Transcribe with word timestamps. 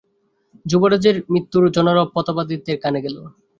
যুবরাজের 0.65 1.15
মৃত্যুর 1.31 1.63
জনরব 1.75 2.07
প্রতাপাদিত্যের 2.15 2.77
কানে 2.83 2.99
গেল। 3.05 3.17